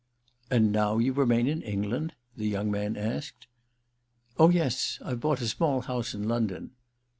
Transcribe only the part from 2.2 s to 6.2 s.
the young man asked. "Oh yes; I've bought a small house